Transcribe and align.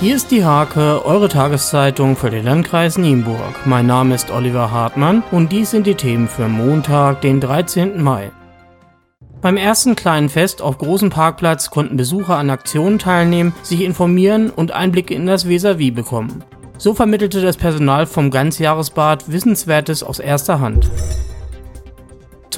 Hier 0.00 0.14
ist 0.14 0.30
die 0.30 0.44
Hake, 0.44 1.04
eure 1.04 1.28
Tageszeitung 1.28 2.14
für 2.14 2.30
den 2.30 2.44
Landkreis 2.44 2.98
Nienburg. 2.98 3.66
Mein 3.66 3.88
Name 3.88 4.14
ist 4.14 4.30
Oliver 4.30 4.70
Hartmann 4.70 5.24
und 5.32 5.50
dies 5.50 5.72
sind 5.72 5.88
die 5.88 5.96
Themen 5.96 6.28
für 6.28 6.46
Montag, 6.46 7.20
den 7.22 7.40
13. 7.40 8.00
Mai. 8.00 8.30
Beim 9.40 9.56
ersten 9.56 9.96
kleinen 9.96 10.28
Fest 10.28 10.62
auf 10.62 10.78
großem 10.78 11.10
Parkplatz 11.10 11.70
konnten 11.70 11.96
Besucher 11.96 12.36
an 12.36 12.48
Aktionen 12.48 13.00
teilnehmen, 13.00 13.52
sich 13.62 13.80
informieren 13.80 14.50
und 14.50 14.70
Einblicke 14.70 15.14
in 15.14 15.26
das 15.26 15.48
Vis-à-vis 15.48 15.92
bekommen. 15.92 16.44
So 16.76 16.94
vermittelte 16.94 17.42
das 17.42 17.56
Personal 17.56 18.06
vom 18.06 18.30
Ganzjahresbad 18.30 19.32
Wissenswertes 19.32 20.04
aus 20.04 20.20
erster 20.20 20.60
Hand. 20.60 20.88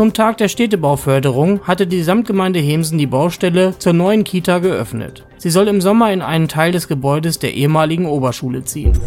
Zum 0.00 0.14
Tag 0.14 0.38
der 0.38 0.48
Städtebauförderung 0.48 1.60
hatte 1.64 1.86
die 1.86 2.02
Samtgemeinde 2.02 2.58
Hemsen 2.58 2.96
die 2.96 3.06
Baustelle 3.06 3.74
zur 3.78 3.92
neuen 3.92 4.24
Kita 4.24 4.56
geöffnet. 4.56 5.26
Sie 5.36 5.50
soll 5.50 5.68
im 5.68 5.82
Sommer 5.82 6.10
in 6.10 6.22
einen 6.22 6.48
Teil 6.48 6.72
des 6.72 6.88
Gebäudes 6.88 7.38
der 7.38 7.52
ehemaligen 7.52 8.06
Oberschule 8.06 8.64
ziehen. 8.64 8.98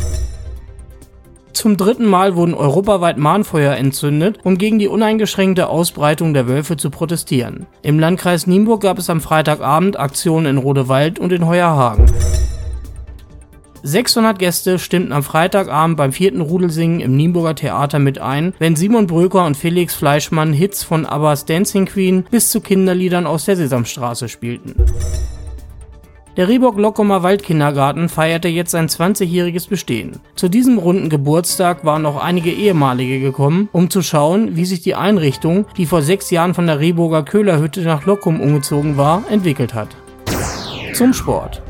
Zum 1.52 1.78
dritten 1.78 2.06
Mal 2.06 2.36
wurden 2.36 2.54
europaweit 2.54 3.18
Mahnfeuer 3.18 3.74
entzündet, 3.76 4.38
um 4.44 4.60
gegen 4.60 4.78
die 4.78 4.88
uneingeschränkte 4.88 5.68
Ausbreitung 5.68 6.36
der 6.36 6.48
Wölfe 6.48 6.78
zu 6.78 6.92
protestieren. 6.92 7.66
Im 7.82 7.98
Landkreis 7.98 8.46
Nienburg 8.46 8.82
gab 8.82 9.00
es 9.00 9.10
am 9.10 9.20
Freitagabend 9.20 10.00
Aktionen 10.00 10.46
in 10.46 10.58
Rodewald 10.60 11.18
und 11.18 11.32
in 11.32 11.48
Heuerhagen. 11.48 12.06
600 13.86 14.40
Gäste 14.40 14.80
stimmten 14.80 15.12
am 15.12 15.24
Freitagabend 15.24 15.98
beim 15.98 16.14
vierten 16.14 16.40
Rudelsingen 16.40 17.02
im 17.02 17.18
Nienburger 17.18 17.54
Theater 17.54 18.00
mit 18.00 18.18
ein, 18.18 18.54
wenn 18.58 18.78
Simon 18.78 19.08
Bröker 19.08 19.46
und 19.46 19.58
Felix 19.58 19.94
Fleischmann 19.94 20.54
Hits 20.54 20.84
von 20.84 21.06
Abbas 21.06 21.44
Dancing 21.46 21.86
Queen 21.86 22.24
bis 22.32 22.50
zu 22.50 22.62
Kinderliedern 22.62 23.28
aus 23.28 23.44
der 23.44 23.58
Sesamstraße 23.58 24.30
spielten. 24.30 24.76
Der 26.38 26.48
Rehbock 26.48 26.78
Lockumer 26.78 27.24
Waldkindergarten 27.24 28.08
feierte 28.08 28.48
jetzt 28.48 28.72
sein 28.72 28.88
20-jähriges 28.88 29.68
Bestehen. 29.68 30.14
Zu 30.36 30.48
diesem 30.48 30.78
runden 30.78 31.10
Geburtstag 31.10 31.84
waren 31.84 32.06
auch 32.06 32.24
einige 32.24 32.52
ehemalige 32.52 33.20
gekommen, 33.20 33.68
um 33.74 33.90
zu 33.90 34.02
schauen, 34.02 34.56
wie 34.56 34.66
sich 34.66 34.82
die 34.82 34.96
Einrichtung, 34.96 35.66
die 35.78 35.86
vor 35.86 36.02
sechs 36.02 36.32
Jahren 36.32 36.54
von 36.54 36.68
der 36.68 36.80
Rehburger 36.80 37.24
Köhlerhütte 37.24 37.82
nach 37.82 38.06
Lockum 38.06 38.40
umgezogen 38.40 38.96
war, 38.96 39.24
entwickelt 39.30 39.74
hat. 39.74 39.90
Zum 40.94 41.14
Sport. 41.14 41.62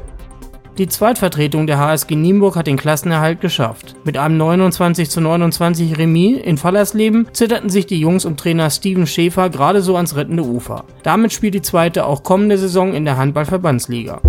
Die 0.79 0.87
Zweitvertretung 0.87 1.67
der 1.67 1.77
HSG 1.77 2.15
Nienburg 2.15 2.55
hat 2.55 2.65
den 2.65 2.77
Klassenerhalt 2.77 3.41
geschafft. 3.41 3.95
Mit 4.05 4.17
einem 4.17 4.37
29 4.37 5.07
zu 5.07 5.21
29 5.21 5.99
Remis 5.99 6.41
in 6.41 6.57
Fallersleben 6.57 7.27
zitterten 7.31 7.69
sich 7.69 7.85
die 7.85 7.99
Jungs 7.99 8.25
um 8.25 8.37
Trainer 8.37 8.71
Steven 8.71 9.05
Schäfer 9.05 9.51
gerade 9.51 9.83
so 9.83 9.95
ans 9.95 10.15
rettende 10.15 10.41
Ufer. 10.41 10.85
Damit 11.03 11.31
spielt 11.31 11.53
die 11.53 11.61
zweite 11.61 12.07
auch 12.07 12.23
kommende 12.23 12.57
Saison 12.57 12.95
in 12.95 13.05
der 13.05 13.17
Handballverbandsliga. 13.17 14.19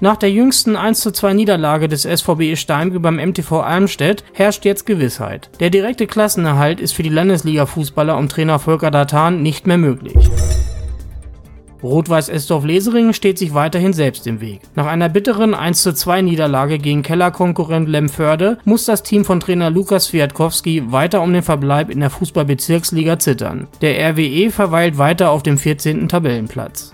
Nach 0.00 0.16
der 0.16 0.30
jüngsten 0.30 0.76
1 0.76 1.00
zu 1.00 1.10
2 1.10 1.32
Niederlage 1.32 1.88
des 1.88 2.02
SVB 2.02 2.56
Steinby 2.56 2.98
beim 2.98 3.16
MTV 3.16 3.62
Almstedt 3.62 4.24
herrscht 4.34 4.66
jetzt 4.66 4.84
Gewissheit. 4.84 5.48
Der 5.60 5.70
direkte 5.70 6.06
Klassenerhalt 6.06 6.80
ist 6.80 6.92
für 6.92 7.02
die 7.02 7.08
Landesliga-Fußballer 7.08 8.18
um 8.18 8.28
Trainer 8.28 8.58
Volker 8.58 8.90
Datan 8.90 9.42
nicht 9.42 9.66
mehr 9.66 9.78
möglich. 9.78 10.28
Rot-Weiß 11.82 12.28
Esdorf-Leseringen 12.28 13.12
steht 13.14 13.38
sich 13.38 13.54
weiterhin 13.54 13.92
selbst 13.92 14.26
im 14.26 14.40
Weg. 14.40 14.60
Nach 14.74 14.86
einer 14.86 15.08
bitteren 15.08 15.54
1:2 15.54 16.22
Niederlage 16.22 16.78
gegen 16.78 17.02
Kellerkonkurrent 17.02 17.88
Lemförde 17.88 18.58
muss 18.64 18.84
das 18.84 19.02
Team 19.02 19.24
von 19.24 19.40
Trainer 19.40 19.70
Lukas 19.70 20.06
Fiatkowski 20.06 20.92
weiter 20.92 21.22
um 21.22 21.32
den 21.32 21.42
Verbleib 21.42 21.90
in 21.90 22.00
der 22.00 22.10
Fußball-Bezirksliga 22.10 23.18
zittern. 23.18 23.66
Der 23.80 24.10
RWE 24.12 24.50
verweilt 24.50 24.98
weiter 24.98 25.30
auf 25.30 25.42
dem 25.42 25.58
14. 25.58 26.08
Tabellenplatz. 26.08 26.92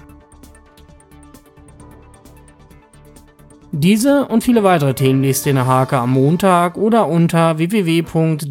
Diese 3.71 4.27
und 4.27 4.43
viele 4.43 4.65
weitere 4.65 4.95
Themen 4.95 5.23
lest 5.23 5.45
ihr 5.45 5.51
in 5.51 5.57
der 5.57 5.67
Hake 5.67 5.99
am 5.99 6.13
Montag 6.13 6.79
oder 6.79 7.07
unter 7.07 7.59
www.diehake.de. 7.59 8.49